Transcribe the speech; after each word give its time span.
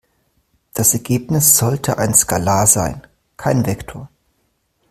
Das 0.73 0.95
Ergebnis 0.95 1.57
sollte 1.59 1.99
ein 1.99 2.15
Skalar 2.15 2.65
sein, 2.65 3.05
kein 3.37 3.67
Vektor. 3.67 4.09